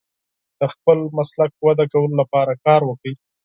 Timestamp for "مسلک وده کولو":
1.17-2.15